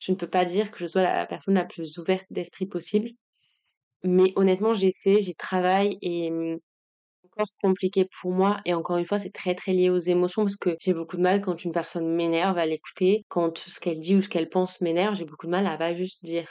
je 0.00 0.12
ne 0.12 0.16
peux 0.16 0.28
pas 0.28 0.44
dire 0.44 0.70
que 0.72 0.78
je 0.78 0.86
sois 0.86 1.02
la 1.02 1.26
personne 1.26 1.54
la 1.54 1.64
plus 1.64 1.98
ouverte 1.98 2.26
d'esprit 2.30 2.66
possible. 2.66 3.10
Mais 4.02 4.32
honnêtement, 4.36 4.74
j'essaie, 4.74 5.20
j'y 5.20 5.34
travaille 5.36 5.98
et 6.02 6.30
compliqué 7.62 8.08
pour 8.20 8.32
moi 8.32 8.60
et 8.64 8.74
encore 8.74 8.96
une 8.96 9.06
fois, 9.06 9.18
c'est 9.18 9.32
très 9.32 9.54
très 9.54 9.72
lié 9.72 9.90
aux 9.90 9.98
émotions 9.98 10.42
parce 10.42 10.56
que 10.56 10.76
j'ai 10.80 10.94
beaucoup 10.94 11.16
de 11.16 11.22
mal 11.22 11.40
quand 11.40 11.64
une 11.64 11.72
personne 11.72 12.14
m'énerve 12.14 12.58
à 12.58 12.66
l'écouter, 12.66 13.24
quand 13.28 13.58
ce 13.58 13.80
qu'elle 13.80 14.00
dit 14.00 14.16
ou 14.16 14.22
ce 14.22 14.28
qu'elle 14.28 14.48
pense 14.48 14.80
m'énerve, 14.80 15.14
j'ai 15.16 15.24
beaucoup 15.24 15.46
de 15.46 15.52
mal 15.52 15.66
à 15.66 15.76
pas 15.76 15.94
juste 15.94 16.24
dire 16.24 16.48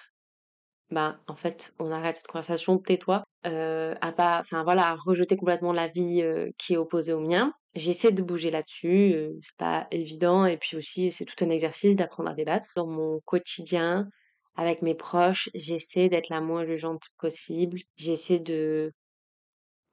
bah 0.91 1.19
en 1.27 1.35
fait 1.35 1.73
on 1.79 1.91
arrête 1.91 2.17
cette 2.17 2.27
conversation, 2.27 2.77
tais-toi, 2.77 3.23
euh, 3.47 3.95
à 4.01 4.11
pas, 4.11 4.39
enfin 4.41 4.63
voilà, 4.63 4.87
à 4.89 4.95
rejeter 4.95 5.35
complètement 5.37 5.73
la 5.73 5.87
vie 5.87 6.21
euh, 6.21 6.49
qui 6.57 6.73
est 6.73 6.77
opposée 6.77 7.13
au 7.13 7.19
mien. 7.19 7.53
J'essaie 7.73 8.11
de 8.11 8.21
bouger 8.21 8.51
là-dessus, 8.51 9.13
euh, 9.13 9.31
c'est 9.41 9.57
pas 9.57 9.87
évident 9.91 10.45
et 10.45 10.57
puis 10.57 10.77
aussi 10.77 11.11
c'est 11.11 11.25
tout 11.25 11.43
un 11.43 11.49
exercice 11.49 11.95
d'apprendre 11.95 12.29
à 12.29 12.33
débattre 12.33 12.69
dans 12.75 12.87
mon 12.87 13.19
quotidien 13.25 14.07
avec 14.55 14.81
mes 14.81 14.95
proches. 14.95 15.49
J'essaie 15.53 16.09
d'être 16.09 16.29
la 16.29 16.41
moins 16.41 16.65
jugeante 16.65 17.03
possible. 17.19 17.79
J'essaie 17.97 18.39
de 18.39 18.93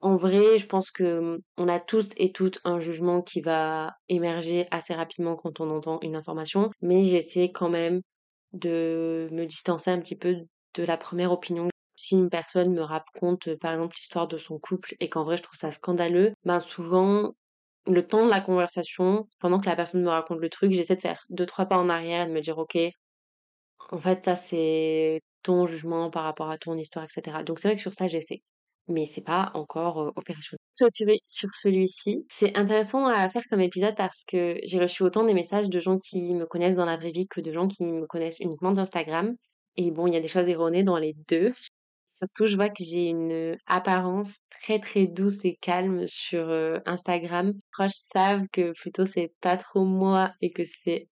en 0.03 0.17
vrai, 0.17 0.59
je 0.59 0.67
pense 0.67 0.91
que 0.91 1.39
on 1.57 1.67
a 1.69 1.79
tous 1.79 2.09
et 2.17 2.33
toutes 2.33 2.59
un 2.65 2.81
jugement 2.81 3.21
qui 3.21 3.39
va 3.41 3.93
émerger 4.09 4.67
assez 4.69 4.93
rapidement 4.93 5.37
quand 5.37 5.61
on 5.61 5.69
entend 5.69 5.99
une 6.01 6.15
information, 6.17 6.71
mais 6.81 7.05
j'essaie 7.05 7.51
quand 7.53 7.69
même 7.69 8.01
de 8.51 9.29
me 9.31 9.45
distancer 9.45 9.91
un 9.91 9.99
petit 9.99 10.17
peu 10.17 10.35
de 10.75 10.83
la 10.83 10.97
première 10.97 11.31
opinion. 11.31 11.69
Si 11.95 12.15
une 12.15 12.29
personne 12.29 12.73
me 12.73 12.81
raconte, 12.81 13.55
par 13.55 13.73
exemple, 13.73 13.95
l'histoire 13.97 14.27
de 14.27 14.37
son 14.37 14.59
couple 14.59 14.95
et 14.99 15.09
qu'en 15.09 15.23
vrai 15.23 15.37
je 15.37 15.43
trouve 15.43 15.57
ça 15.57 15.71
scandaleux, 15.71 16.33
ben 16.43 16.59
souvent, 16.59 17.31
le 17.87 18.05
temps 18.05 18.25
de 18.25 18.29
la 18.31 18.41
conversation, 18.41 19.27
pendant 19.39 19.59
que 19.61 19.67
la 19.67 19.75
personne 19.77 20.03
me 20.03 20.09
raconte 20.09 20.39
le 20.39 20.49
truc, 20.49 20.73
j'essaie 20.73 20.97
de 20.97 21.01
faire 21.01 21.23
deux, 21.29 21.45
trois 21.45 21.65
pas 21.65 21.77
en 21.77 21.89
arrière 21.89 22.25
et 22.25 22.27
de 22.29 22.33
me 22.33 22.41
dire, 22.41 22.57
ok, 22.57 22.77
en 23.91 23.99
fait, 23.99 24.25
ça 24.25 24.35
c'est 24.35 25.21
ton 25.43 25.67
jugement 25.67 26.09
par 26.09 26.23
rapport 26.23 26.49
à 26.49 26.57
ton 26.57 26.75
histoire, 26.77 27.05
etc. 27.05 27.43
Donc 27.43 27.59
c'est 27.59 27.69
vrai 27.69 27.75
que 27.75 27.81
sur 27.81 27.93
ça, 27.93 28.07
j'essaie 28.07 28.41
mais 28.87 29.05
c'est 29.05 29.21
pas 29.21 29.51
encore 29.53 30.01
euh, 30.01 30.11
opérationnel. 30.15 30.59
Clôturer 30.77 31.19
sur 31.25 31.49
celui-ci. 31.53 32.25
C'est 32.29 32.57
intéressant 32.57 33.07
à 33.07 33.29
faire 33.29 33.43
comme 33.49 33.61
épisode 33.61 33.95
parce 33.95 34.23
que 34.27 34.57
j'ai 34.63 34.79
reçu 34.79 35.03
autant 35.03 35.23
des 35.23 35.33
messages 35.33 35.69
de 35.69 35.79
gens 35.79 35.97
qui 35.97 36.35
me 36.35 36.45
connaissent 36.45 36.75
dans 36.75 36.85
la 36.85 36.97
vraie 36.97 37.11
vie 37.11 37.27
que 37.27 37.41
de 37.41 37.51
gens 37.51 37.67
qui 37.67 37.83
me 37.83 38.05
connaissent 38.07 38.39
uniquement 38.39 38.71
d'Instagram. 38.71 39.35
Et 39.77 39.91
bon, 39.91 40.07
il 40.07 40.13
y 40.13 40.17
a 40.17 40.21
des 40.21 40.27
choses 40.27 40.47
erronées 40.47 40.83
dans 40.83 40.97
les 40.97 41.15
deux. 41.27 41.53
Surtout, 42.11 42.47
je 42.47 42.55
vois 42.55 42.69
que 42.69 42.83
j'ai 42.83 43.07
une 43.07 43.57
apparence 43.65 44.37
très 44.61 44.79
très 44.79 45.07
douce 45.07 45.43
et 45.43 45.57
calme 45.61 46.05
sur 46.07 46.49
Instagram. 46.85 47.47
Les 47.47 47.61
proches 47.71 47.95
savent 47.95 48.45
que 48.51 48.71
plutôt 48.73 49.05
c'est 49.05 49.33
pas 49.41 49.57
trop 49.57 49.83
moi 49.83 50.31
et 50.41 50.51
que 50.51 50.63
c'est 50.63 51.09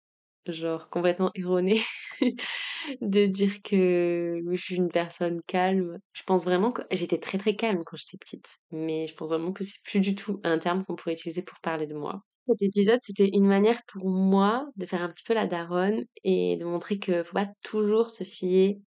genre 0.47 0.89
complètement 0.89 1.31
erroné 1.35 1.81
de 3.01 3.25
dire 3.25 3.61
que 3.63 4.41
je 4.51 4.61
suis 4.61 4.75
une 4.75 4.89
personne 4.89 5.41
calme. 5.47 5.99
Je 6.13 6.23
pense 6.23 6.45
vraiment 6.45 6.71
que 6.71 6.81
j'étais 6.91 7.19
très 7.19 7.37
très 7.37 7.55
calme 7.55 7.83
quand 7.85 7.97
j'étais 7.97 8.17
petite, 8.17 8.59
mais 8.71 9.07
je 9.07 9.15
pense 9.15 9.29
vraiment 9.29 9.53
que 9.53 9.63
c'est 9.63 9.81
plus 9.83 9.99
du 9.99 10.15
tout 10.15 10.39
un 10.43 10.57
terme 10.59 10.85
qu'on 10.85 10.95
pourrait 10.95 11.13
utiliser 11.13 11.41
pour 11.41 11.59
parler 11.61 11.87
de 11.87 11.95
moi. 11.95 12.21
Cet 12.45 12.61
épisode, 12.61 12.99
c'était 13.01 13.29
une 13.33 13.47
manière 13.47 13.81
pour 13.87 14.07
moi 14.07 14.67
de 14.75 14.85
faire 14.85 15.01
un 15.01 15.09
petit 15.09 15.23
peu 15.23 15.33
la 15.33 15.47
daronne 15.47 16.05
et 16.23 16.57
de 16.57 16.65
montrer 16.65 16.99
que 16.99 17.23
faut 17.23 17.33
pas 17.33 17.49
toujours 17.63 18.09
se 18.11 18.23
fier 18.23 18.79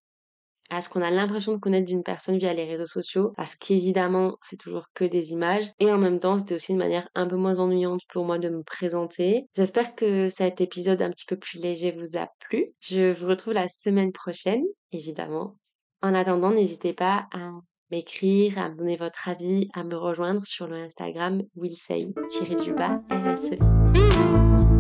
à 0.70 0.80
ce 0.80 0.88
qu'on 0.88 1.02
a 1.02 1.10
l'impression 1.10 1.52
de 1.52 1.58
connaître 1.58 1.86
d'une 1.86 2.02
personne 2.02 2.38
via 2.38 2.52
les 2.54 2.64
réseaux 2.64 2.86
sociaux, 2.86 3.32
parce 3.36 3.54
qu'évidemment, 3.56 4.36
c'est 4.42 4.56
toujours 4.56 4.86
que 4.94 5.04
des 5.04 5.32
images. 5.32 5.70
Et 5.78 5.90
en 5.90 5.98
même 5.98 6.20
temps, 6.20 6.38
c'était 6.38 6.54
aussi 6.54 6.72
une 6.72 6.78
manière 6.78 7.08
un 7.14 7.26
peu 7.26 7.36
moins 7.36 7.58
ennuyante 7.58 8.02
pour 8.08 8.24
moi 8.24 8.38
de 8.38 8.48
me 8.48 8.62
présenter. 8.62 9.46
J'espère 9.54 9.94
que 9.94 10.28
cet 10.28 10.60
épisode 10.60 11.02
un 11.02 11.10
petit 11.10 11.26
peu 11.26 11.36
plus 11.36 11.58
léger 11.58 11.92
vous 11.92 12.16
a 12.16 12.28
plu. 12.40 12.66
Je 12.80 13.12
vous 13.12 13.26
retrouve 13.26 13.54
la 13.54 13.68
semaine 13.68 14.12
prochaine, 14.12 14.64
évidemment. 14.92 15.56
En 16.02 16.14
attendant, 16.14 16.50
n'hésitez 16.50 16.92
pas 16.92 17.26
à 17.32 17.50
m'écrire, 17.90 18.58
à 18.58 18.68
me 18.68 18.76
donner 18.76 18.96
votre 18.96 19.28
avis, 19.28 19.68
à 19.74 19.82
me 19.82 19.96
rejoindre 19.96 20.46
sur 20.46 20.66
le 20.66 20.76
Instagram 20.76 21.42
willsay-du-bas 21.56 23.02
RSE. 23.10 24.77